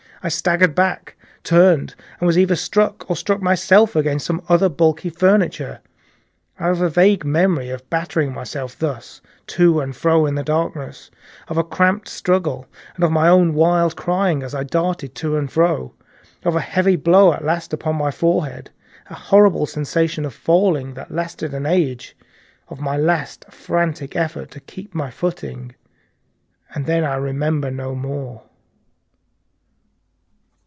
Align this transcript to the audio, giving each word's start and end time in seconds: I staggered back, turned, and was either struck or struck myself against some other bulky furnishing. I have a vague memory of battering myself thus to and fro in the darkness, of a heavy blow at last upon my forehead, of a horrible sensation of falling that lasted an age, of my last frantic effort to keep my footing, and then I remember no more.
I 0.23 0.29
staggered 0.29 0.75
back, 0.75 1.15
turned, 1.43 1.95
and 2.19 2.27
was 2.27 2.37
either 2.37 2.55
struck 2.55 3.09
or 3.09 3.15
struck 3.15 3.41
myself 3.41 3.95
against 3.95 4.27
some 4.27 4.43
other 4.47 4.69
bulky 4.69 5.09
furnishing. 5.09 5.77
I 6.59 6.67
have 6.67 6.79
a 6.81 6.91
vague 6.91 7.25
memory 7.25 7.71
of 7.71 7.89
battering 7.89 8.31
myself 8.31 8.77
thus 8.77 9.21
to 9.47 9.81
and 9.81 9.95
fro 9.95 10.27
in 10.27 10.35
the 10.35 10.43
darkness, 10.43 11.09
of 11.47 11.57
a 11.57 11.63
heavy 11.63 11.85
blow 16.95 17.33
at 17.33 17.43
last 17.43 17.73
upon 17.73 17.95
my 17.95 18.11
forehead, 18.11 18.69
of 18.85 19.11
a 19.11 19.19
horrible 19.19 19.65
sensation 19.65 20.25
of 20.25 20.33
falling 20.35 20.93
that 20.93 21.11
lasted 21.11 21.53
an 21.55 21.65
age, 21.65 22.15
of 22.67 22.79
my 22.79 22.95
last 22.95 23.45
frantic 23.49 24.15
effort 24.15 24.51
to 24.51 24.59
keep 24.59 24.93
my 24.93 25.09
footing, 25.09 25.73
and 26.75 26.85
then 26.85 27.03
I 27.03 27.15
remember 27.15 27.71
no 27.71 27.95
more. 27.95 28.43